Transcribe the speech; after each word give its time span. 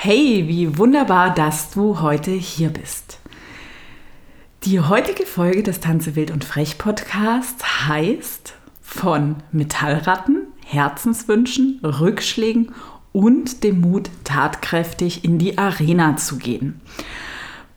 Hey, 0.00 0.44
wie 0.46 0.78
wunderbar, 0.78 1.34
dass 1.34 1.70
du 1.70 2.00
heute 2.00 2.30
hier 2.30 2.68
bist. 2.68 3.18
Die 4.62 4.78
heutige 4.78 5.26
Folge 5.26 5.64
des 5.64 5.80
Tanze 5.80 6.14
wild 6.14 6.30
und 6.30 6.44
frech 6.44 6.78
Podcasts 6.78 7.88
heißt 7.88 8.54
von 8.80 9.34
Metallratten, 9.50 10.46
Herzenswünschen, 10.64 11.80
Rückschlägen 11.82 12.70
und 13.10 13.64
dem 13.64 13.80
Mut, 13.80 14.08
tatkräftig 14.22 15.24
in 15.24 15.38
die 15.38 15.58
Arena 15.58 16.16
zu 16.16 16.36
gehen. 16.36 16.80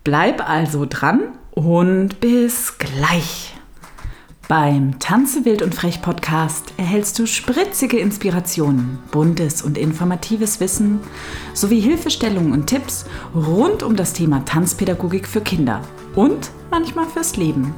Bleib 0.03 0.47
also 0.47 0.85
dran 0.87 1.21
und 1.49 2.19
bis 2.19 2.77
gleich. 2.77 3.55
Beim 4.51 4.99
Tanze 4.99 5.45
wild 5.45 5.61
und 5.61 5.73
frech 5.73 6.01
Podcast 6.01 6.73
erhältst 6.75 7.17
du 7.17 7.25
spritzige 7.25 7.97
Inspirationen, 7.99 8.99
buntes 9.09 9.61
und 9.61 9.77
informatives 9.77 10.59
Wissen 10.59 10.99
sowie 11.53 11.79
Hilfestellungen 11.79 12.51
und 12.51 12.67
Tipps 12.67 13.05
rund 13.33 13.81
um 13.81 13.95
das 13.95 14.11
Thema 14.11 14.43
Tanzpädagogik 14.43 15.25
für 15.25 15.39
Kinder 15.39 15.79
und 16.15 16.51
manchmal 16.69 17.05
fürs 17.05 17.37
Leben. 17.37 17.73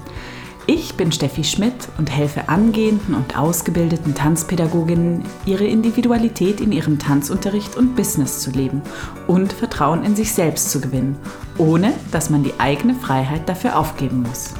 Ich 0.65 0.95
bin 0.95 1.11
Steffi 1.11 1.43
Schmidt 1.43 1.89
und 1.99 2.09
helfe 2.09 2.49
angehenden 2.49 3.13
und 3.13 3.37
ausgebildeten 3.37 4.15
Tanzpädagoginnen, 4.15 5.23
ihre 5.45 5.65
Individualität 5.65 6.59
in 6.59 6.71
ihrem 6.71 6.97
Tanzunterricht 6.97 7.77
und 7.77 7.95
Business 7.95 8.39
zu 8.39 8.49
leben 8.49 8.81
und 9.27 9.53
Vertrauen 9.53 10.03
in 10.03 10.15
sich 10.15 10.31
selbst 10.31 10.71
zu 10.71 10.81
gewinnen, 10.81 11.17
ohne 11.59 11.93
dass 12.11 12.31
man 12.31 12.43
die 12.43 12.59
eigene 12.59 12.95
Freiheit 12.95 13.47
dafür 13.47 13.77
aufgeben 13.77 14.23
muss. 14.23 14.55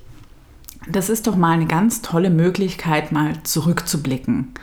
das 0.89 1.11
ist 1.11 1.27
doch 1.27 1.35
mal 1.35 1.55
eine 1.55 1.67
ganz 1.67 2.03
tolle 2.03 2.31
Möglichkeit, 2.31 3.11
mal 3.11 3.33
zurückzublicken 3.43 4.55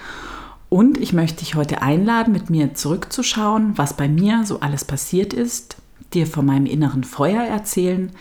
und 0.73 0.97
ich 0.97 1.13
möchte 1.13 1.41
dich 1.41 1.53
heute 1.53 1.83
einladen, 1.83 2.33
mit 2.33 2.49
mir 2.49 2.73
zurückzuschauen, 2.73 3.77
was 3.77 3.95
bei 3.95 4.07
mir 4.07 4.43
so 4.43 4.61
alles 4.61 4.83
passiert 4.85 5.31
ist, 5.31 5.77
dir 6.15 6.25
von 6.25 6.47
meinem 6.47 6.65
inneren 6.65 7.03
Feuer 7.03 7.43
erzählen, 7.43 8.11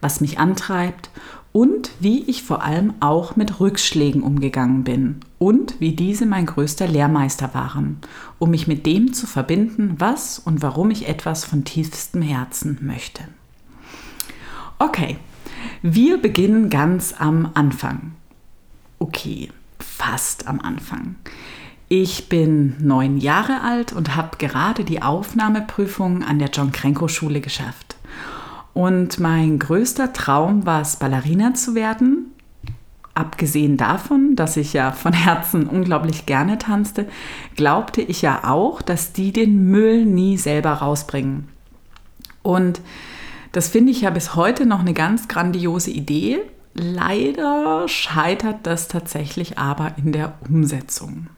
was 0.00 0.22
mich 0.22 0.38
antreibt 0.38 1.10
und 1.52 1.90
wie 2.00 2.22
ich 2.22 2.44
vor 2.44 2.62
allem 2.62 2.94
auch 3.00 3.36
mit 3.36 3.60
Rückschlägen 3.60 4.22
umgegangen 4.22 4.84
bin 4.84 5.16
und 5.36 5.78
wie 5.80 5.94
diese 5.94 6.24
mein 6.24 6.46
größter 6.46 6.88
Lehrmeister 6.88 7.52
waren, 7.52 7.98
um 8.38 8.52
mich 8.52 8.66
mit 8.66 8.86
dem 8.86 9.12
zu 9.12 9.26
verbinden, 9.26 9.96
was 9.98 10.38
und 10.38 10.62
warum 10.62 10.90
ich 10.90 11.08
etwas 11.08 11.44
von 11.44 11.64
tiefstem 11.64 12.22
Herzen 12.22 12.78
möchte. 12.80 13.24
Okay, 14.78 15.18
wir 15.82 16.16
beginnen 16.16 16.70
ganz 16.70 17.14
am 17.18 17.50
Anfang. 17.52 18.12
Okay, 18.98 19.50
fast 19.78 20.46
am 20.46 20.58
Anfang. 20.58 21.16
Ich 21.90 22.28
bin 22.28 22.76
neun 22.80 23.16
Jahre 23.16 23.62
alt 23.62 23.94
und 23.94 24.14
habe 24.14 24.36
gerade 24.36 24.84
die 24.84 25.00
Aufnahmeprüfung 25.00 26.22
an 26.22 26.38
der 26.38 26.50
John 26.50 26.70
Krenko 26.70 27.08
Schule 27.08 27.40
geschafft. 27.40 27.96
Und 28.74 29.18
mein 29.18 29.58
größter 29.58 30.12
Traum 30.12 30.66
war 30.66 30.82
es, 30.82 30.96
Ballerina 30.96 31.54
zu 31.54 31.74
werden. 31.74 32.26
Abgesehen 33.14 33.78
davon, 33.78 34.36
dass 34.36 34.58
ich 34.58 34.74
ja 34.74 34.92
von 34.92 35.14
Herzen 35.14 35.66
unglaublich 35.66 36.26
gerne 36.26 36.58
tanzte, 36.58 37.08
glaubte 37.56 38.02
ich 38.02 38.20
ja 38.20 38.44
auch, 38.44 38.82
dass 38.82 39.14
die 39.14 39.32
den 39.32 39.70
Müll 39.70 40.04
nie 40.04 40.36
selber 40.36 40.74
rausbringen. 40.74 41.48
Und 42.42 42.82
das 43.52 43.68
finde 43.68 43.92
ich 43.92 44.02
ja 44.02 44.10
bis 44.10 44.34
heute 44.34 44.66
noch 44.66 44.80
eine 44.80 44.92
ganz 44.92 45.26
grandiose 45.26 45.90
Idee. 45.90 46.40
Leider 46.74 47.88
scheitert 47.88 48.58
das 48.64 48.88
tatsächlich 48.88 49.58
aber 49.58 49.94
in 49.96 50.12
der 50.12 50.34
Umsetzung. 50.48 51.28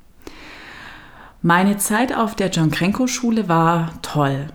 Meine 1.43 1.79
Zeit 1.79 2.15
auf 2.15 2.35
der 2.35 2.51
John 2.51 2.71
Krenko 2.71 3.07
Schule 3.07 3.49
war 3.49 3.95
toll. 4.03 4.49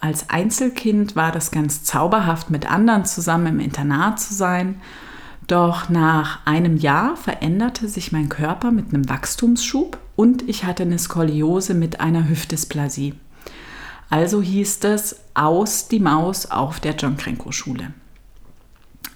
Als 0.00 0.30
Einzelkind 0.30 1.14
war 1.14 1.32
das 1.32 1.50
ganz 1.50 1.84
zauberhaft, 1.84 2.48
mit 2.48 2.70
anderen 2.70 3.04
zusammen 3.04 3.46
im 3.48 3.60
Internat 3.60 4.18
zu 4.18 4.32
sein. 4.32 4.80
Doch 5.46 5.90
nach 5.90 6.46
einem 6.46 6.78
Jahr 6.78 7.16
veränderte 7.18 7.88
sich 7.88 8.10
mein 8.10 8.30
Körper 8.30 8.70
mit 8.70 8.94
einem 8.94 9.06
Wachstumsschub 9.06 9.98
und 10.16 10.48
ich 10.48 10.64
hatte 10.64 10.84
eine 10.84 10.98
Skoliose 10.98 11.74
mit 11.74 12.00
einer 12.00 12.26
Hüftdysplasie. 12.26 13.12
Also 14.08 14.40
hieß 14.40 14.80
das 14.80 15.16
aus 15.34 15.88
die 15.88 16.00
Maus 16.00 16.50
auf 16.50 16.80
der 16.80 16.94
John 16.94 17.18
Krenko 17.18 17.52
Schule. 17.52 17.92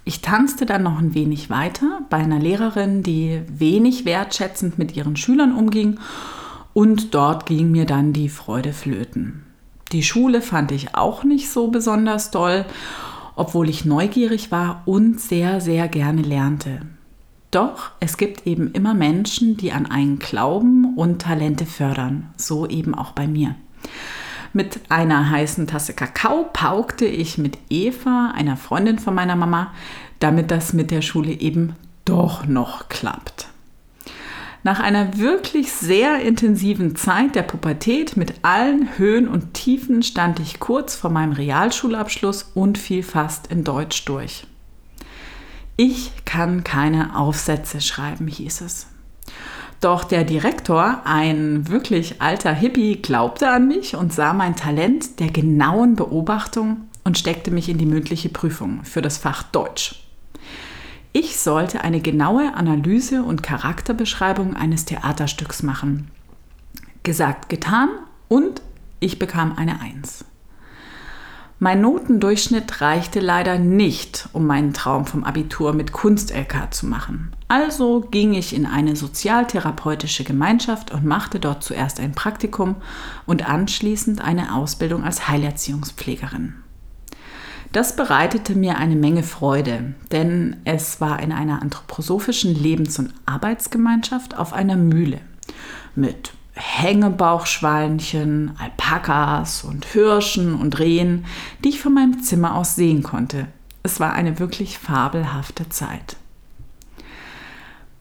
Ich 0.05 0.21
tanzte 0.21 0.67
dann 0.67 0.83
noch 0.83 0.99
ein 0.99 1.15
wenig 1.15 1.49
weiter 1.49 2.03
bei 2.11 2.19
einer 2.19 2.39
Lehrerin, 2.39 3.03
die 3.03 3.41
wenig 3.49 4.05
wertschätzend 4.05 4.77
mit 4.77 4.95
ihren 4.95 5.17
Schülern 5.17 5.57
umging 5.57 5.99
und 6.75 7.15
dort 7.15 7.47
ging 7.47 7.71
mir 7.71 7.87
dann 7.87 8.13
die 8.13 8.29
Freude 8.29 8.73
flöten. 8.73 9.45
Die 9.93 10.03
Schule 10.03 10.43
fand 10.43 10.73
ich 10.73 10.95
auch 10.95 11.25
nicht 11.25 11.51
so 11.51 11.69
besonders 11.69 12.31
toll, 12.31 12.65
obwohl 13.37 13.69
ich 13.69 13.85
neugierig 13.85 14.51
war 14.51 14.83
und 14.85 15.21
sehr, 15.21 15.61
sehr 15.61 15.89
gerne 15.89 16.23
lernte. 16.23 16.83
Doch 17.51 17.93
es 18.01 18.17
gibt 18.17 18.47
eben 18.47 18.73
immer 18.73 18.95
Menschen, 18.95 19.57
die 19.57 19.73
an 19.73 19.87
einen 19.87 20.19
glauben 20.19 20.97
und 20.97 21.23
Talente 21.23 21.67
fördern, 21.67 22.31
so 22.37 22.67
eben 22.67 22.95
auch 22.95 23.13
bei 23.13 23.29
mir. 23.29 23.55
Mit 24.53 24.81
einer 24.89 25.31
heißen 25.31 25.67
Tasse 25.67 25.95
Kakao 25.95 26.47
paukte 26.53 27.07
ich 27.07 27.39
mit 27.39 27.59
Eva, 27.71 28.33
einer 28.35 28.57
Freundin 28.57 28.99
von 28.99 29.15
meiner 29.15 29.37
Mama, 29.37 29.73
damit 30.19 30.51
das 30.51 30.73
mit 30.73 30.91
der 30.91 31.03
Schule 31.03 31.33
eben 31.33 31.75
doch 32.05 32.47
noch 32.47 32.89
klappt. 32.89 33.49
Nach 34.65 34.81
einer 34.81 35.19
wirklich 35.19 35.73
sehr 35.73 36.21
intensiven 36.21 36.97
Zeit 36.97 37.35
der 37.35 37.43
Pubertät 37.43 38.17
mit 38.17 38.33
allen 38.41 38.97
Höhen 38.97 39.29
und 39.29 39.53
Tiefen 39.53 40.03
stand 40.03 40.41
ich 40.41 40.59
kurz 40.59 40.95
vor 40.95 41.11
meinem 41.11 41.33
Realschulabschluss 41.33 42.51
und 42.55 42.79
fiel 42.79 43.03
fast 43.03 43.49
in 43.49 43.63
Deutsch 43.63 44.07
durch. 44.07 44.47
Ich 45.77 46.13
kann 46.25 46.65
keine 46.65 47.15
Aufsätze 47.15 47.83
schreiben, 47.83 48.27
hieß 48.27 48.63
es. 48.63 48.87
Doch 49.83 50.03
der 50.03 50.25
Direktor, 50.25 51.03
ein 51.05 51.69
wirklich 51.69 52.23
alter 52.23 52.55
Hippie, 52.55 52.97
glaubte 53.03 53.51
an 53.51 53.69
mich 53.69 53.97
und 53.97 54.15
sah 54.15 54.33
mein 54.33 54.57
Talent 54.57 55.21
der 55.21 55.29
genauen 55.29 55.95
Beobachtung 55.95 56.89
und 57.05 57.19
steckte 57.19 57.51
mich 57.51 57.69
in 57.69 57.77
die 57.77 57.85
mündliche 57.85 58.31
Prüfung 58.31 58.83
für 58.85 59.03
das 59.03 59.19
Fach 59.19 59.43
Deutsch. 59.43 60.05
Ich 61.17 61.39
sollte 61.39 61.83
eine 61.83 62.01
genaue 62.01 62.55
Analyse 62.55 63.23
und 63.23 63.45
Charakterbeschreibung 63.45 64.57
eines 64.57 64.85
Theaterstücks 64.85 65.63
machen. 65.63 66.11
Gesagt, 67.05 67.49
getan 67.49 67.89
und 68.27 68.63
ich 68.99 69.21
bekam 69.21 69.53
eine 69.57 69.81
Eins. 69.81 70.25
Mein 71.61 71.81
Notendurchschnitt 71.83 72.81
reichte 72.81 73.21
leider 73.21 73.61
nicht, 73.61 74.29
um 74.33 74.45
meinen 74.45 74.73
Traum 74.73 75.07
vom 75.07 75.23
Abitur 75.23 75.73
mit 75.73 75.93
Kunst-LK 75.93 76.75
zu 76.75 76.87
machen. 76.87 77.31
Also 77.47 78.01
ging 78.01 78.35
ich 78.35 78.53
in 78.53 78.67
eine 78.67 78.97
sozialtherapeutische 78.97 80.25
Gemeinschaft 80.25 80.91
und 80.91 81.05
machte 81.05 81.39
dort 81.39 81.63
zuerst 81.63 82.01
ein 82.01 82.11
Praktikum 82.11 82.75
und 83.25 83.49
anschließend 83.49 84.21
eine 84.21 84.53
Ausbildung 84.53 85.05
als 85.05 85.29
Heilerziehungspflegerin. 85.29 86.64
Das 87.75 87.97
bereitete 87.97 88.55
mir 88.55 88.79
eine 88.79 88.95
Menge 88.95 89.25
Freude, 89.25 89.95
denn 90.13 90.59
es 90.65 91.01
war 91.01 91.21
in 91.21 91.33
einer 91.33 91.61
anthroposophischen 91.61 92.55
Lebens- 92.55 93.01
und 93.01 93.13
Arbeitsgemeinschaft 93.27 94.39
auf 94.39 94.53
einer 94.53 94.77
Mühle 94.77 95.19
mit 95.97 96.31
Hängebauchschweinchen, 96.53 98.53
Alpakas 98.61 99.65
und 99.65 99.87
Hirschen 99.87 100.55
und 100.55 100.79
Rehen, 100.79 101.25
die 101.65 101.71
ich 101.71 101.81
von 101.81 101.95
meinem 101.95 102.23
Zimmer 102.23 102.55
aus 102.55 102.77
sehen 102.77 103.03
konnte. 103.03 103.49
Es 103.83 103.99
war 103.99 104.13
eine 104.13 104.39
wirklich 104.39 104.79
fabelhafte 104.79 105.69
Zeit. 105.69 106.15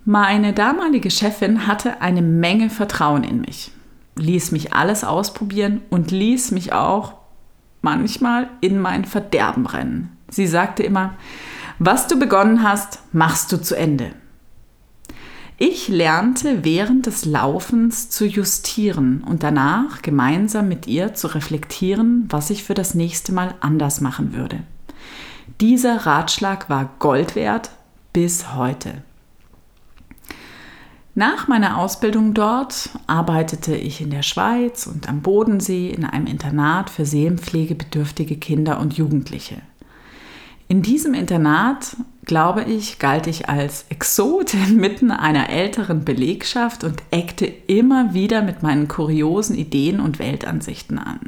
Meine 0.05 0.53
damalige 0.53 1.09
Chefin 1.09 1.65
hatte 1.65 1.99
eine 1.99 2.21
Menge 2.21 2.69
Vertrauen 2.69 3.23
in 3.23 3.41
mich, 3.41 3.71
ließ 4.17 4.51
mich 4.51 4.73
alles 4.73 5.03
ausprobieren 5.03 5.81
und 5.89 6.11
ließ 6.11 6.51
mich 6.51 6.73
auch 6.73 7.22
manchmal 7.83 8.49
in 8.61 8.79
mein 8.79 9.05
Verderben 9.05 9.67
rennen. 9.67 10.17
Sie 10.29 10.47
sagte 10.47 10.81
immer, 10.81 11.13
was 11.77 12.07
du 12.07 12.17
begonnen 12.17 12.63
hast, 12.63 12.99
machst 13.11 13.51
du 13.51 13.61
zu 13.61 13.75
Ende. 13.75 14.13
Ich 15.57 15.87
lernte 15.87 16.63
während 16.63 17.05
des 17.05 17.25
Laufens 17.25 18.09
zu 18.09 18.25
justieren 18.25 19.23
und 19.23 19.43
danach 19.43 20.01
gemeinsam 20.01 20.67
mit 20.67 20.87
ihr 20.87 21.13
zu 21.13 21.27
reflektieren, 21.27 22.25
was 22.29 22.49
ich 22.49 22.63
für 22.63 22.73
das 22.73 22.95
nächste 22.95 23.31
Mal 23.33 23.53
anders 23.59 24.01
machen 24.01 24.33
würde. 24.33 24.63
Dieser 25.61 26.05
Ratschlag 26.05 26.69
war 26.69 26.89
Gold 26.99 27.35
wert 27.35 27.69
bis 28.13 28.55
heute. 28.55 29.03
Nach 31.15 31.47
meiner 31.47 31.77
Ausbildung 31.77 32.33
dort 32.33 32.89
arbeitete 33.05 33.75
ich 33.75 34.01
in 34.01 34.09
der 34.09 34.23
Schweiz 34.23 34.87
und 34.87 35.07
am 35.07 35.21
Bodensee 35.21 35.91
in 35.91 36.05
einem 36.05 36.25
Internat 36.25 36.89
für 36.89 37.05
seelenpflegebedürftige 37.05 38.37
Kinder 38.37 38.79
und 38.79 38.97
Jugendliche. 38.97 39.57
In 40.67 40.81
diesem 40.81 41.13
Internat, 41.13 41.97
glaube 42.25 42.63
ich, 42.63 42.97
galt 42.97 43.27
ich 43.27 43.47
als 43.47 43.85
Exot 43.89 44.55
inmitten 44.55 45.11
einer 45.11 45.51
älteren 45.51 46.03
Belegschaft 46.03 46.83
und 46.83 47.03
eckte 47.11 47.45
immer 47.45 48.15
wieder 48.15 48.41
mit 48.41 48.63
meinen 48.63 48.87
kuriosen 48.87 49.55
Ideen 49.55 49.99
und 49.99 50.17
Weltansichten 50.17 50.97
an. 50.97 51.19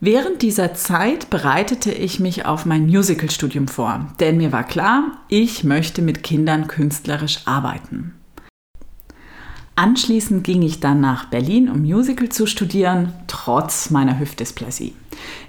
Während 0.00 0.42
dieser 0.42 0.74
Zeit 0.74 1.30
bereitete 1.30 1.90
ich 1.90 2.20
mich 2.20 2.44
auf 2.44 2.66
mein 2.66 2.88
Musicalstudium 2.88 3.68
vor, 3.68 4.06
denn 4.20 4.36
mir 4.36 4.52
war 4.52 4.64
klar, 4.64 5.12
ich 5.28 5.64
möchte 5.64 6.02
mit 6.02 6.22
Kindern 6.22 6.66
künstlerisch 6.66 7.46
arbeiten. 7.46 8.12
Anschließend 9.76 10.44
ging 10.44 10.62
ich 10.62 10.78
dann 10.78 11.00
nach 11.00 11.24
Berlin, 11.26 11.68
um 11.68 11.82
Musical 11.82 12.28
zu 12.28 12.46
studieren, 12.46 13.12
trotz 13.26 13.90
meiner 13.90 14.20
Hüftdysplasie. 14.20 14.94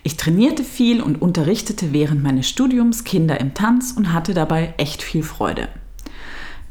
Ich 0.02 0.18
trainierte 0.18 0.64
viel 0.64 1.02
und 1.02 1.22
unterrichtete 1.22 1.94
während 1.94 2.24
meines 2.24 2.50
Studiums 2.50 3.04
Kinder 3.04 3.40
im 3.40 3.54
Tanz 3.54 3.94
und 3.96 4.14
hatte 4.14 4.34
dabei 4.34 4.74
echt 4.78 5.04
viel 5.04 5.22
Freude. 5.22 5.68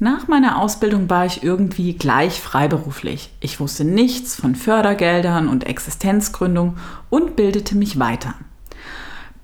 Nach 0.00 0.26
meiner 0.26 0.60
Ausbildung 0.60 1.08
war 1.08 1.24
ich 1.26 1.44
irgendwie 1.44 1.94
gleich 1.94 2.40
freiberuflich. 2.40 3.30
Ich 3.38 3.60
wusste 3.60 3.84
nichts 3.84 4.34
von 4.34 4.56
Fördergeldern 4.56 5.48
und 5.48 5.64
Existenzgründung 5.64 6.76
und 7.10 7.36
bildete 7.36 7.76
mich 7.76 8.00
weiter. 8.00 8.34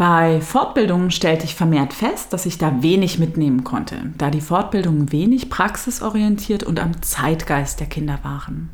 Bei 0.00 0.40
Fortbildungen 0.40 1.10
stellte 1.10 1.44
ich 1.44 1.54
vermehrt 1.54 1.92
fest, 1.92 2.32
dass 2.32 2.46
ich 2.46 2.56
da 2.56 2.82
wenig 2.82 3.18
mitnehmen 3.18 3.64
konnte, 3.64 3.96
da 4.16 4.30
die 4.30 4.40
Fortbildungen 4.40 5.12
wenig 5.12 5.50
praxisorientiert 5.50 6.62
und 6.62 6.80
am 6.80 7.02
Zeitgeist 7.02 7.80
der 7.80 7.86
Kinder 7.86 8.18
waren. 8.22 8.70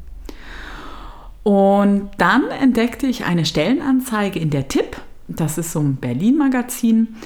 Und 1.43 2.11
dann 2.19 2.45
entdeckte 2.51 3.09
ich 3.09 3.25
eine 3.25 3.45
Stellenanzeige 3.45 4.39
in 4.39 4.51
der 4.51 4.69
Tipp, 4.69 4.99
das 5.27 5.59
ist 5.59 5.73
so 5.73 5.81
ein 5.81 5.97
Berlin-Magazin, 5.97 7.17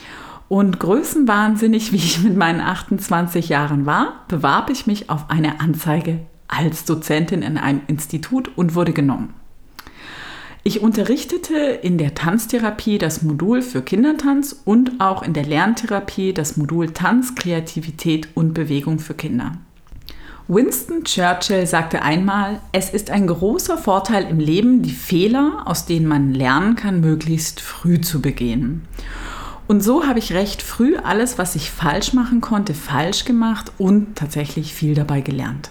und 0.48 0.80
größenwahnsinnig, 0.80 1.92
wie 1.92 1.96
ich 1.96 2.22
mit 2.22 2.38
meinen 2.38 2.62
28 2.62 3.50
Jahren 3.50 3.84
war, 3.84 4.24
bewarb 4.28 4.70
ich 4.70 4.86
mich 4.86 5.10
auf 5.10 5.28
eine 5.28 5.60
Anzeige 5.60 6.20
als 6.48 6.86
Dozentin 6.86 7.42
in 7.42 7.58
einem 7.58 7.82
Institut 7.86 8.50
und 8.56 8.74
wurde 8.74 8.94
genommen. 8.94 9.34
Ich 10.62 10.82
unterrichtete 10.82 11.56
in 11.56 11.96
der 11.96 12.14
Tanztherapie 12.14 12.98
das 12.98 13.22
Modul 13.22 13.62
für 13.62 13.80
Kindertanz 13.80 14.60
und 14.66 15.00
auch 15.00 15.22
in 15.22 15.32
der 15.32 15.46
Lerntherapie 15.46 16.34
das 16.34 16.58
Modul 16.58 16.90
Tanz, 16.90 17.34
Kreativität 17.34 18.28
und 18.34 18.52
Bewegung 18.52 18.98
für 18.98 19.14
Kinder. 19.14 19.52
Winston 20.48 21.04
Churchill 21.04 21.66
sagte 21.66 22.02
einmal, 22.02 22.60
es 22.72 22.90
ist 22.90 23.10
ein 23.10 23.26
großer 23.26 23.78
Vorteil 23.78 24.24
im 24.24 24.38
Leben, 24.38 24.82
die 24.82 24.90
Fehler, 24.90 25.62
aus 25.64 25.86
denen 25.86 26.06
man 26.06 26.34
lernen 26.34 26.76
kann, 26.76 27.00
möglichst 27.00 27.60
früh 27.60 28.00
zu 28.00 28.20
begehen. 28.20 28.82
Und 29.66 29.82
so 29.82 30.04
habe 30.06 30.18
ich 30.18 30.32
recht 30.32 30.60
früh 30.60 30.96
alles, 30.96 31.38
was 31.38 31.54
ich 31.54 31.70
falsch 31.70 32.12
machen 32.12 32.40
konnte, 32.40 32.74
falsch 32.74 33.24
gemacht 33.24 33.72
und 33.78 34.16
tatsächlich 34.16 34.74
viel 34.74 34.94
dabei 34.94 35.20
gelernt. 35.20 35.70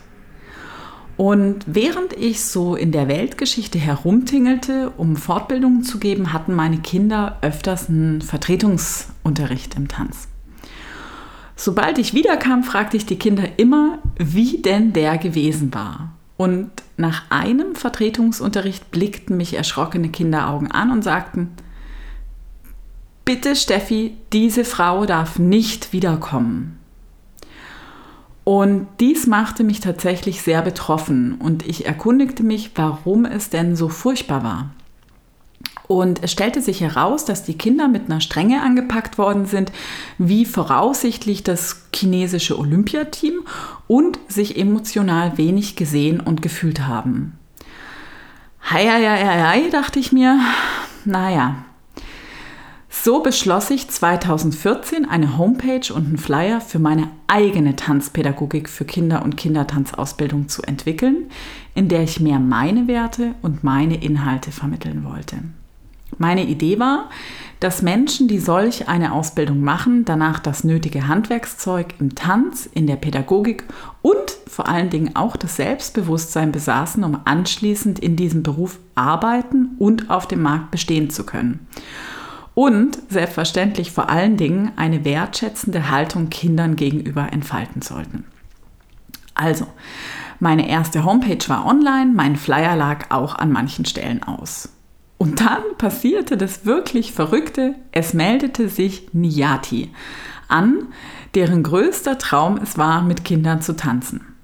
Und 1.19 1.65
während 1.67 2.13
ich 2.13 2.45
so 2.45 2.75
in 2.75 2.93
der 2.93 3.09
Weltgeschichte 3.09 3.77
herumtingelte, 3.77 4.93
um 4.95 5.17
Fortbildungen 5.17 5.83
zu 5.83 5.99
geben, 5.99 6.31
hatten 6.31 6.55
meine 6.55 6.77
Kinder 6.77 7.39
öfters 7.41 7.89
einen 7.89 8.21
Vertretungsunterricht 8.21 9.75
im 9.75 9.89
Tanz. 9.89 10.29
Sobald 11.57 11.97
ich 11.97 12.13
wiederkam, 12.13 12.63
fragte 12.63 12.95
ich 12.95 13.05
die 13.05 13.19
Kinder 13.19 13.43
immer, 13.57 13.99
wie 14.17 14.61
denn 14.61 14.93
der 14.93 15.17
gewesen 15.17 15.73
war. 15.73 16.13
Und 16.37 16.69
nach 16.95 17.29
einem 17.29 17.75
Vertretungsunterricht 17.75 18.89
blickten 18.89 19.35
mich 19.35 19.55
erschrockene 19.55 20.07
Kinderaugen 20.07 20.71
an 20.71 20.89
und 20.89 21.03
sagten, 21.03 21.49
Bitte 23.25 23.57
Steffi, 23.57 24.15
diese 24.31 24.63
Frau 24.63 25.05
darf 25.05 25.37
nicht 25.37 25.91
wiederkommen. 25.91 26.78
Und 28.49 28.87
dies 28.99 29.27
machte 29.27 29.63
mich 29.63 29.79
tatsächlich 29.79 30.41
sehr 30.41 30.63
betroffen 30.63 31.35
und 31.35 31.67
ich 31.67 31.85
erkundigte 31.85 32.41
mich, 32.41 32.71
warum 32.73 33.25
es 33.25 33.51
denn 33.51 33.75
so 33.75 33.89
furchtbar 33.89 34.43
war. 34.43 34.71
Und 35.87 36.23
es 36.23 36.31
stellte 36.31 36.59
sich 36.59 36.81
heraus, 36.81 37.25
dass 37.25 37.43
die 37.43 37.59
Kinder 37.59 37.87
mit 37.87 38.05
einer 38.05 38.21
Strenge 38.21 38.63
angepackt 38.63 39.19
worden 39.19 39.45
sind, 39.45 39.71
wie 40.17 40.45
voraussichtlich 40.45 41.43
das 41.43 41.89
chinesische 41.93 42.57
Olympiateam 42.57 43.45
und 43.87 44.17
sich 44.27 44.57
emotional 44.57 45.37
wenig 45.37 45.75
gesehen 45.75 46.19
und 46.19 46.41
gefühlt 46.41 46.87
haben. 46.87 47.37
Hei, 48.67 48.87
hei, 48.87 49.05
hei, 49.07 49.43
hei, 49.43 49.69
dachte 49.69 49.99
ich 49.99 50.11
mir, 50.11 50.39
naja, 51.05 51.65
so 53.03 53.21
beschloss 53.21 53.69
ich 53.69 53.89
2014 53.89 55.07
eine 55.07 55.37
Homepage 55.37 55.93
und 55.93 56.07
einen 56.07 56.17
Flyer 56.17 56.59
für 56.59 56.79
meine 56.79 57.07
eigene 57.27 57.75
Tanzpädagogik 57.75 58.67
für 58.67 58.83
Kinder- 58.83 59.23
und 59.23 59.37
Kindertanzausbildung 59.37 60.49
zu 60.49 60.63
entwickeln, 60.63 61.29
in 61.75 61.87
der 61.87 62.03
ich 62.03 62.19
mehr 62.19 62.39
meine 62.39 62.87
Werte 62.87 63.35
und 63.41 63.63
meine 63.63 64.03
Inhalte 64.03 64.51
vermitteln 64.51 65.05
wollte. 65.05 65.37
Meine 66.17 66.43
Idee 66.45 66.79
war, 66.79 67.09
dass 67.61 67.81
Menschen, 67.81 68.27
die 68.27 68.39
solch 68.39 68.89
eine 68.89 69.13
Ausbildung 69.13 69.61
machen, 69.61 70.03
danach 70.03 70.39
das 70.39 70.65
nötige 70.65 71.07
Handwerkszeug 71.07 71.93
im 71.99 72.15
Tanz, 72.15 72.67
in 72.73 72.87
der 72.87 72.97
Pädagogik 72.97 73.63
und 74.01 74.37
vor 74.47 74.67
allen 74.67 74.89
Dingen 74.89 75.15
auch 75.15 75.37
das 75.37 75.55
Selbstbewusstsein 75.55 76.51
besaßen, 76.51 77.03
um 77.03 77.19
anschließend 77.23 77.99
in 77.99 78.17
diesem 78.17 78.43
Beruf 78.43 78.79
arbeiten 78.95 79.75
und 79.77 80.09
auf 80.09 80.27
dem 80.27 80.41
Markt 80.41 80.71
bestehen 80.71 81.09
zu 81.09 81.25
können 81.25 81.67
und 82.59 82.99
selbstverständlich 83.07 83.93
vor 83.93 84.09
allen 84.09 84.35
Dingen 84.35 84.73
eine 84.75 85.05
wertschätzende 85.05 85.89
Haltung 85.89 86.29
Kindern 86.29 86.75
gegenüber 86.75 87.31
entfalten 87.31 87.81
sollten. 87.81 88.25
Also, 89.33 89.65
meine 90.41 90.67
erste 90.67 91.05
Homepage 91.05 91.47
war 91.47 91.65
online, 91.65 92.11
mein 92.13 92.35
Flyer 92.35 92.75
lag 92.75 93.11
auch 93.11 93.35
an 93.35 93.53
manchen 93.53 93.85
Stellen 93.85 94.23
aus. 94.23 94.73
Und 95.17 95.39
dann 95.39 95.61
passierte 95.77 96.35
das 96.35 96.65
wirklich 96.65 97.13
Verrückte, 97.13 97.75
es 97.93 98.13
meldete 98.13 98.67
sich 98.67 99.07
Niyati 99.13 99.93
an, 100.49 100.89
deren 101.35 101.63
größter 101.63 102.17
Traum 102.17 102.57
es 102.57 102.77
war, 102.77 103.01
mit 103.03 103.23
Kindern 103.23 103.61
zu 103.61 103.77
tanzen. 103.77 104.35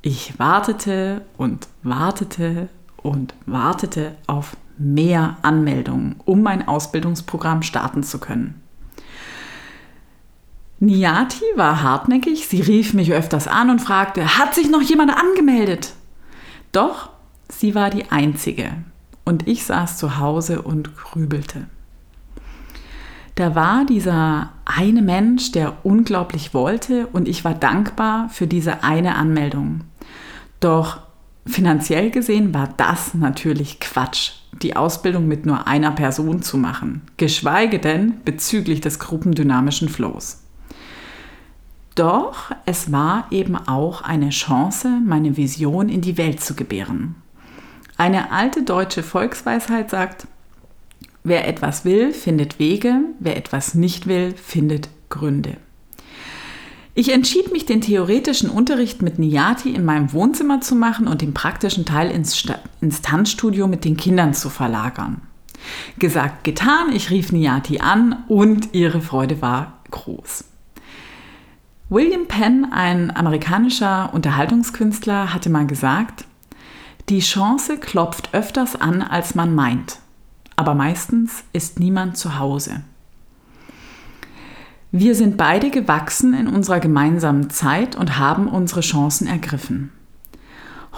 Ich 0.00 0.40
wartete 0.40 1.24
und 1.36 1.68
wartete 1.84 2.68
und 2.96 3.32
wartete 3.46 4.16
auf 4.26 4.56
mehr 4.78 5.36
Anmeldungen, 5.42 6.16
um 6.24 6.42
mein 6.42 6.66
Ausbildungsprogramm 6.66 7.62
starten 7.62 8.02
zu 8.02 8.18
können. 8.18 8.60
Niati 10.80 11.44
war 11.54 11.82
hartnäckig, 11.82 12.48
sie 12.48 12.60
rief 12.60 12.92
mich 12.92 13.12
öfters 13.12 13.46
an 13.46 13.70
und 13.70 13.80
fragte, 13.80 14.38
hat 14.38 14.54
sich 14.54 14.68
noch 14.68 14.82
jemand 14.82 15.12
angemeldet? 15.16 15.92
Doch, 16.72 17.10
sie 17.48 17.74
war 17.74 17.90
die 17.90 18.10
Einzige 18.10 18.72
und 19.24 19.46
ich 19.46 19.64
saß 19.64 19.98
zu 19.98 20.18
Hause 20.18 20.62
und 20.62 20.96
grübelte. 20.96 21.68
Da 23.36 23.54
war 23.54 23.86
dieser 23.86 24.50
eine 24.64 25.02
Mensch, 25.02 25.52
der 25.52 25.84
unglaublich 25.84 26.52
wollte 26.52 27.06
und 27.06 27.28
ich 27.28 27.44
war 27.44 27.54
dankbar 27.54 28.28
für 28.28 28.46
diese 28.46 28.82
eine 28.82 29.14
Anmeldung. 29.14 29.82
Doch 30.58 31.00
Finanziell 31.46 32.10
gesehen 32.10 32.54
war 32.54 32.68
das 32.76 33.14
natürlich 33.14 33.80
Quatsch, 33.80 34.32
die 34.62 34.76
Ausbildung 34.76 35.28
mit 35.28 35.46
nur 35.46 35.66
einer 35.66 35.90
Person 35.92 36.42
zu 36.42 36.56
machen, 36.56 37.02
geschweige 37.16 37.78
denn 37.78 38.20
bezüglich 38.24 38.80
des 38.80 38.98
gruppendynamischen 38.98 39.88
Flows. 39.88 40.42
Doch 41.94 42.50
es 42.64 42.90
war 42.90 43.26
eben 43.30 43.56
auch 43.56 44.02
eine 44.02 44.30
Chance, 44.30 44.88
meine 45.04 45.36
Vision 45.36 45.88
in 45.88 46.00
die 46.00 46.16
Welt 46.16 46.40
zu 46.40 46.54
gebären. 46.54 47.16
Eine 47.98 48.32
alte 48.32 48.62
deutsche 48.62 49.02
Volksweisheit 49.02 49.90
sagt, 49.90 50.26
wer 51.22 51.46
etwas 51.46 51.84
will, 51.84 52.12
findet 52.12 52.58
Wege, 52.58 53.00
wer 53.20 53.36
etwas 53.36 53.74
nicht 53.74 54.06
will, 54.06 54.34
findet 54.34 54.88
Gründe. 55.10 55.58
Ich 56.94 57.10
entschied 57.10 57.52
mich, 57.52 57.64
den 57.64 57.80
theoretischen 57.80 58.50
Unterricht 58.50 59.00
mit 59.00 59.18
Niyati 59.18 59.70
in 59.70 59.84
meinem 59.84 60.12
Wohnzimmer 60.12 60.60
zu 60.60 60.74
machen 60.74 61.08
und 61.08 61.22
den 61.22 61.32
praktischen 61.32 61.86
Teil 61.86 62.10
ins, 62.10 62.46
ins 62.82 63.00
Tanzstudio 63.00 63.66
mit 63.66 63.86
den 63.86 63.96
Kindern 63.96 64.34
zu 64.34 64.50
verlagern. 64.50 65.22
Gesagt, 65.98 66.44
getan, 66.44 66.92
ich 66.92 67.08
rief 67.08 67.32
Niyati 67.32 67.80
an 67.80 68.24
und 68.28 68.74
ihre 68.74 69.00
Freude 69.00 69.40
war 69.40 69.78
groß. 69.90 70.44
William 71.88 72.26
Penn, 72.26 72.66
ein 72.70 73.14
amerikanischer 73.14 74.12
Unterhaltungskünstler, 74.12 75.32
hatte 75.32 75.48
mal 75.48 75.66
gesagt, 75.66 76.24
die 77.08 77.20
Chance 77.20 77.78
klopft 77.78 78.30
öfters 78.32 78.76
an, 78.76 79.00
als 79.02 79.34
man 79.34 79.54
meint, 79.54 79.98
aber 80.56 80.74
meistens 80.74 81.44
ist 81.52 81.80
niemand 81.80 82.18
zu 82.18 82.38
Hause. 82.38 82.82
Wir 84.94 85.14
sind 85.14 85.38
beide 85.38 85.70
gewachsen 85.70 86.34
in 86.34 86.46
unserer 86.46 86.78
gemeinsamen 86.78 87.48
Zeit 87.48 87.96
und 87.96 88.18
haben 88.18 88.46
unsere 88.46 88.82
Chancen 88.82 89.26
ergriffen. 89.26 89.90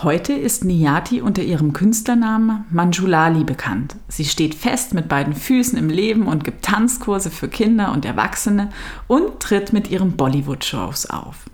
Heute 0.02 0.32
ist 0.32 0.64
Niyati 0.64 1.20
unter 1.20 1.44
ihrem 1.44 1.72
Künstlernamen 1.72 2.64
Manjulali 2.70 3.44
bekannt. 3.44 3.94
Sie 4.08 4.24
steht 4.24 4.56
fest 4.56 4.94
mit 4.94 5.08
beiden 5.08 5.32
Füßen 5.32 5.78
im 5.78 5.90
Leben 5.90 6.26
und 6.26 6.42
gibt 6.42 6.64
Tanzkurse 6.64 7.30
für 7.30 7.46
Kinder 7.46 7.92
und 7.92 8.04
Erwachsene 8.04 8.70
und 9.06 9.38
tritt 9.38 9.72
mit 9.72 9.88
ihren 9.88 10.16
Bollywood-Shows 10.16 11.10
auf. 11.10 11.44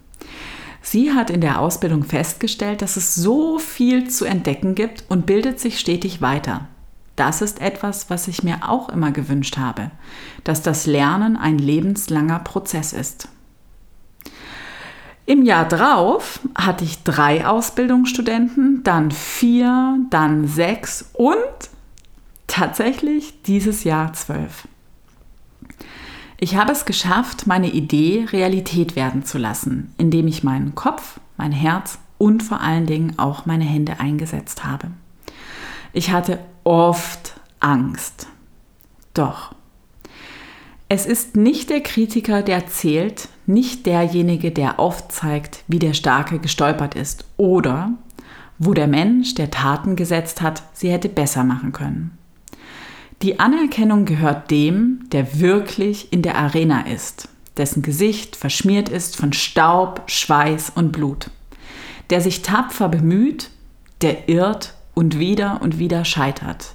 Sie 0.81 1.13
hat 1.13 1.29
in 1.29 1.43
der 1.43 1.61
Ausbildung 1.61 2.05
festgestellt, 2.05 2.81
dass 2.81 2.97
es 2.97 3.15
so 3.15 3.59
viel 3.59 4.09
zu 4.09 4.25
entdecken 4.25 4.75
gibt 4.75 5.05
und 5.11 5.27
bildet 5.27 5.61
sich 5.61 5.79
stetig 5.79 6.23
weiter. 6.23 6.69
Das 7.21 7.43
ist 7.43 7.61
etwas, 7.61 8.09
was 8.09 8.29
ich 8.29 8.45
mir 8.45 8.67
auch 8.67 8.89
immer 8.89 9.11
gewünscht 9.11 9.59
habe, 9.59 9.91
dass 10.43 10.63
das 10.63 10.87
Lernen 10.87 11.37
ein 11.37 11.59
lebenslanger 11.59 12.39
Prozess 12.39 12.95
ist. 12.95 13.29
Im 15.27 15.45
Jahr 15.45 15.69
drauf 15.69 16.41
hatte 16.55 16.83
ich 16.83 17.03
drei 17.03 17.47
Ausbildungsstudenten, 17.47 18.85
dann 18.85 19.11
vier, 19.11 19.99
dann 20.09 20.49
sechs 20.49 21.11
und 21.13 21.37
tatsächlich 22.47 23.43
dieses 23.43 23.85
Jahr 23.85 24.15
zwölf. 24.15 24.67
Ich 26.39 26.57
habe 26.57 26.73
es 26.73 26.87
geschafft, 26.87 27.47
meine 27.47 27.71
Idee 27.71 28.29
Realität 28.33 28.97
werden 28.97 29.27
zu 29.27 29.37
lassen, 29.37 29.95
indem 29.99 30.27
ich 30.27 30.43
meinen 30.43 30.75
Kopf, 30.75 31.21
mein 31.37 31.53
Herz 31.53 31.99
und 32.17 32.43
vor 32.43 32.63
allen 32.63 32.87
Dingen 32.87 33.19
auch 33.19 33.45
meine 33.45 33.65
Hände 33.65 34.01
eingesetzt 34.01 34.65
habe. 34.65 34.87
Ich 35.93 36.13
hatte 36.13 36.39
oft 36.65 37.41
Angst. 37.61 38.27
Doch 39.15 39.55
es 40.93 41.07
ist 41.07 41.37
nicht 41.37 41.71
der 41.71 41.83
Kritiker, 41.83 42.43
der 42.43 42.67
zählt, 42.67 43.29
nicht 43.47 43.87
derjenige, 43.87 44.51
der 44.51 44.81
aufzeigt, 44.81 45.63
wie 45.69 45.79
der 45.79 45.95
Starke 45.95 46.41
gestolpert 46.41 46.97
ist 46.97 47.25
oder 47.37 47.93
wo 48.59 48.75
der 48.75 48.89
Mensch, 48.89 49.37
der 49.37 49.53
Taten 49.53 49.95
gesetzt 49.95 50.43
hat, 50.43 50.65
sie 50.73 50.91
hätte 50.91 51.09
besser 51.09 51.45
machen 51.45 51.71
können. 51.71 52.19
Die 53.23 53.39
Anerkennung 53.39 54.05
gehört 54.05 54.51
dem, 54.51 55.05
der 55.13 55.39
wirklich 55.39 56.13
in 56.13 56.23
der 56.23 56.37
Arena 56.37 56.81
ist, 56.81 57.29
dessen 57.57 57.83
Gesicht 57.83 58.35
verschmiert 58.35 58.89
ist 58.89 59.17
von 59.17 59.33
Staub, 59.33 60.03
Schweiß 60.07 60.73
und 60.75 60.91
Blut, 60.91 61.31
der 62.11 62.21
sich 62.21 62.43
tapfer 62.43 62.89
bemüht, 62.89 63.51
der 64.03 64.29
irrt 64.29 64.75
und 65.01 65.19
wieder 65.19 65.63
und 65.63 65.79
wieder 65.79 66.05
scheitert, 66.05 66.75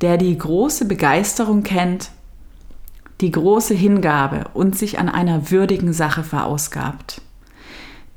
der 0.00 0.16
die 0.16 0.36
große 0.36 0.86
Begeisterung 0.86 1.62
kennt, 1.62 2.10
die 3.20 3.30
große 3.30 3.74
Hingabe 3.74 4.46
und 4.54 4.78
sich 4.78 4.98
an 4.98 5.10
einer 5.10 5.50
würdigen 5.50 5.92
Sache 5.92 6.24
verausgabt, 6.24 7.20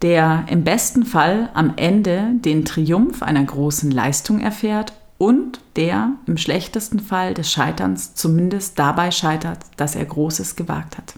der 0.02 0.46
im 0.50 0.64
besten 0.64 1.06
Fall 1.06 1.50
am 1.54 1.74
Ende 1.76 2.30
den 2.36 2.64
Triumph 2.64 3.22
einer 3.22 3.44
großen 3.44 3.92
Leistung 3.92 4.40
erfährt 4.40 4.94
und 5.18 5.60
der 5.76 6.14
im 6.26 6.38
schlechtesten 6.38 7.02
Fall 7.02 7.34
des 7.34 7.52
Scheiterns 7.52 8.16
zumindest 8.16 8.80
dabei 8.80 9.12
scheitert, 9.12 9.60
dass 9.76 9.98
er 9.98 10.06
Großes 10.06 10.56
gewagt 10.56 10.98
hat. 10.98 11.16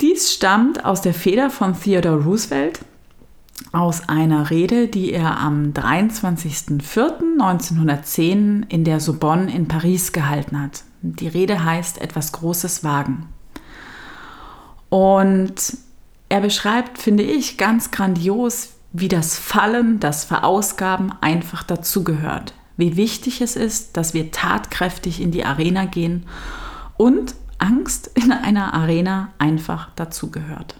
Dies 0.00 0.32
stammt 0.32 0.86
aus 0.86 1.02
der 1.02 1.12
Feder 1.12 1.50
von 1.50 1.78
Theodore 1.78 2.24
Roosevelt, 2.24 2.80
aus 3.72 4.08
einer 4.08 4.50
Rede, 4.50 4.88
die 4.88 5.12
er 5.12 5.38
am 5.38 5.72
23.04.1910 5.72 8.68
in 8.68 8.84
der 8.84 9.00
Sorbonne 9.00 9.54
in 9.54 9.68
Paris 9.68 10.12
gehalten 10.12 10.60
hat. 10.60 10.84
Die 11.02 11.28
Rede 11.28 11.64
heißt 11.64 12.00
etwas 12.00 12.32
Großes 12.32 12.82
wagen. 12.84 13.28
Und 14.88 15.76
er 16.28 16.40
beschreibt, 16.40 16.98
finde 16.98 17.22
ich, 17.22 17.58
ganz 17.58 17.90
grandios, 17.90 18.70
wie 18.92 19.08
das 19.08 19.38
Fallen, 19.38 20.00
das 20.00 20.24
Verausgaben 20.24 21.12
einfach 21.20 21.62
dazugehört. 21.62 22.54
Wie 22.76 22.96
wichtig 22.96 23.40
es 23.40 23.56
ist, 23.56 23.96
dass 23.96 24.14
wir 24.14 24.30
tatkräftig 24.30 25.20
in 25.20 25.30
die 25.30 25.44
Arena 25.44 25.86
gehen 25.86 26.26
und 26.96 27.34
Angst 27.58 28.10
in 28.14 28.32
einer 28.32 28.74
Arena 28.74 29.32
einfach 29.38 29.90
dazugehört. 29.96 30.76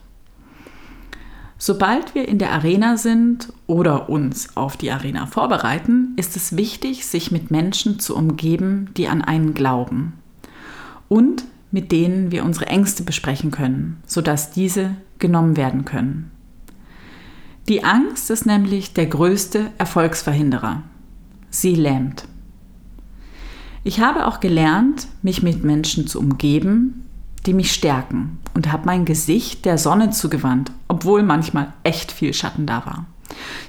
Sobald 1.58 2.14
wir 2.14 2.28
in 2.28 2.38
der 2.38 2.52
Arena 2.52 2.96
sind 2.96 3.52
oder 3.66 4.10
uns 4.10 4.56
auf 4.56 4.76
die 4.76 4.90
Arena 4.90 5.26
vorbereiten, 5.26 6.12
ist 6.16 6.36
es 6.36 6.56
wichtig, 6.56 7.06
sich 7.06 7.30
mit 7.30 7.50
Menschen 7.50 7.98
zu 7.98 8.14
umgeben, 8.14 8.90
die 8.96 9.08
an 9.08 9.22
einen 9.22 9.54
glauben 9.54 10.12
und 11.08 11.44
mit 11.70 11.92
denen 11.92 12.30
wir 12.30 12.44
unsere 12.44 12.66
Ängste 12.66 13.02
besprechen 13.02 13.50
können, 13.50 14.02
sodass 14.06 14.50
diese 14.50 14.96
genommen 15.18 15.56
werden 15.56 15.84
können. 15.84 16.30
Die 17.68 17.84
Angst 17.84 18.30
ist 18.30 18.46
nämlich 18.46 18.92
der 18.92 19.06
größte 19.06 19.70
Erfolgsverhinderer. 19.78 20.82
Sie 21.50 21.74
lähmt. 21.74 22.28
Ich 23.82 24.00
habe 24.00 24.26
auch 24.26 24.40
gelernt, 24.40 25.08
mich 25.22 25.42
mit 25.42 25.64
Menschen 25.64 26.06
zu 26.06 26.20
umgeben, 26.20 27.05
die 27.46 27.54
mich 27.54 27.72
stärken 27.72 28.38
und 28.54 28.72
habe 28.72 28.86
mein 28.86 29.04
Gesicht 29.04 29.64
der 29.64 29.78
Sonne 29.78 30.10
zugewandt, 30.10 30.72
obwohl 30.88 31.22
manchmal 31.22 31.72
echt 31.82 32.12
viel 32.12 32.34
Schatten 32.34 32.66
da 32.66 32.84
war. 32.86 33.06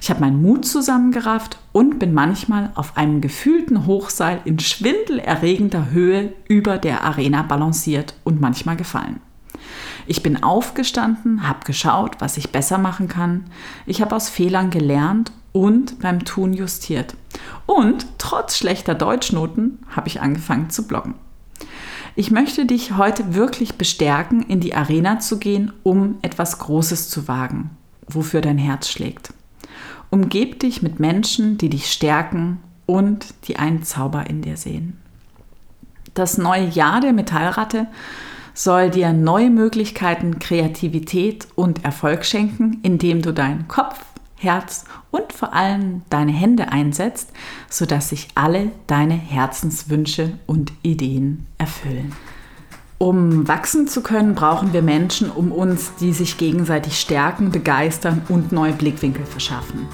Ich 0.02 0.10
habe 0.10 0.22
meinen 0.22 0.42
Mut 0.42 0.66
zusammengerafft 0.66 1.58
und 1.72 2.00
bin 2.00 2.14
manchmal 2.14 2.72
auf 2.76 2.96
einem 2.98 3.22
gefühlten 3.22 3.86
Hochseil 3.86 4.42
in 4.46 4.60
schwindelerregender 4.60 5.90
Höhe 5.92 6.34
über 6.48 6.78
der 6.78 7.04
Arena 7.04 7.42
balanciert 7.42 8.16
und 8.24 8.40
manchmal 8.40 8.78
gefallen. 8.78 9.20
Ich 10.06 10.24
bin 10.24 10.42
aufgestanden, 10.42 11.48
habe 11.48 11.66
geschaut, 11.66 12.18
was 12.20 12.38
ich 12.38 12.52
besser 12.52 12.78
machen 12.78 13.08
kann. 13.08 13.46
Ich 13.86 14.02
habe 14.02 14.16
aus 14.16 14.30
Fehlern 14.30 14.70
gelernt 14.70 15.32
und 15.52 16.00
beim 16.00 16.24
Tun 16.24 16.54
justiert. 16.54 17.16
Und 17.66 18.06
trotz 18.18 18.58
schlechter 18.58 18.96
Deutschnoten 18.96 19.80
habe 19.90 20.08
ich 20.08 20.22
angefangen 20.22 20.70
zu 20.70 20.88
bloggen. 20.88 21.16
Ich 22.20 22.32
möchte 22.32 22.66
dich 22.66 22.98
heute 22.98 23.36
wirklich 23.36 23.76
bestärken, 23.76 24.42
in 24.42 24.60
die 24.60 24.74
Arena 24.74 25.20
zu 25.20 25.38
gehen, 25.38 25.72
um 25.84 26.18
etwas 26.24 26.58
Großes 26.58 27.10
zu 27.10 27.28
wagen, 27.28 27.70
wofür 28.08 28.42
dein 28.42 28.58
Herz 28.58 28.90
schlägt. 28.90 29.36
Umgeb 30.10 30.60
dich 30.60 30.82
mit 30.82 31.00
Menschen, 31.00 31.60
die 31.60 31.70
dich 31.70 31.92
stärken 31.92 32.58
und 32.88 33.28
die 33.48 33.58
einen 33.58 33.84
Zauber 33.84 34.28
in 34.28 34.42
dir 34.42 34.58
sehen. 34.58 34.98
Das 36.16 36.40
neue 36.40 36.66
Jahr 36.66 37.02
der 37.02 37.14
Metallratte 37.14 37.86
soll 38.56 38.90
dir 38.90 39.14
neue 39.14 39.52
Möglichkeiten, 39.52 40.40
Kreativität 40.40 41.48
und 41.54 41.86
Erfolg 41.86 42.26
schenken, 42.26 42.80
indem 42.82 43.22
du 43.22 43.32
deinen 43.32 43.68
Kopf, 43.68 44.04
Herz 44.38 44.86
und 45.12 45.34
vor 45.34 45.54
allem 45.54 46.04
deine 46.10 46.32
Hände 46.32 46.72
einsetzt, 46.72 47.32
sodass 47.70 48.10
sich 48.10 48.28
alle 48.36 48.72
deine 48.86 49.16
Herzenswünsche 49.16 50.34
und 50.46 50.72
Ideen 50.84 51.48
erfüllen. 51.58 52.14
Um 53.00 53.48
wachsen 53.48 53.88
zu 53.88 54.02
können, 54.02 54.34
brauchen 54.34 54.74
wir 54.74 54.82
Menschen 54.82 55.30
um 55.30 55.52
uns, 55.52 55.92
die 56.00 56.14
sich 56.14 56.38
gegenseitig 56.38 57.00
stärken, 57.00 57.52
begeistern 57.52 58.24
und 58.30 58.52
neue 58.52 58.74
Blickwinkel 58.74 59.26
verschaffen. 59.26 59.88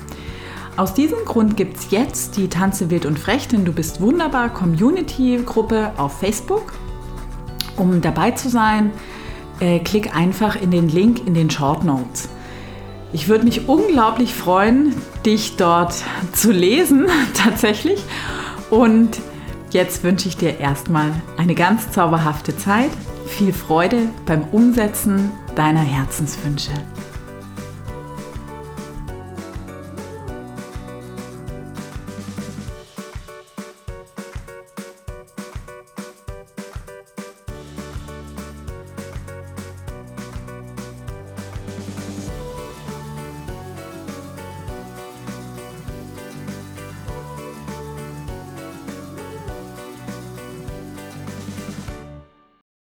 Aus 0.78 0.94
diesem 0.94 1.20
Grund 1.26 1.58
gibt 1.58 1.78
es 1.78 1.92
jetzt 1.92 2.38
die 2.38 2.48
Tanze 2.48 2.90
wild 2.90 3.06
und 3.06 3.20
frech, 3.20 3.48
denn 3.48 3.66
du 3.66 3.74
bist 3.74 4.02
wunderbar 4.02 4.50
Community-Gruppe 4.50 5.92
auf 5.98 6.18
Facebook. 6.20 6.74
Um 7.78 8.02
dabei 8.02 8.32
zu 8.32 8.50
sein, 8.50 8.92
äh, 9.60 9.80
klick 9.80 10.16
einfach 10.16 10.56
in 10.56 10.72
den 10.72 10.90
Link 10.90 11.28
in 11.28 11.34
den 11.34 11.50
Short 11.50 11.84
Notes. 11.84 12.30
Ich 13.14 13.30
würde 13.30 13.46
mich 13.46 13.70
unglaublich 13.70 14.34
freuen, 14.34 14.96
dich 15.24 15.56
dort 15.56 15.94
zu 16.34 16.52
lesen, 16.52 17.06
tatsächlich. 17.36 18.02
Und 18.72 19.20
jetzt 19.70 20.04
wünsche 20.04 20.28
ich 20.28 20.36
dir 20.36 20.60
erstmal 20.60 21.12
eine 21.38 21.54
ganz 21.54 21.92
zauberhafte 21.92 22.58
Zeit. 22.58 22.90
Viel 23.28 23.54
Freude 23.54 24.10
beim 24.26 24.44
Umsetzen 24.52 25.32
deiner 25.56 25.82
Herzenswünsche. 25.82 26.72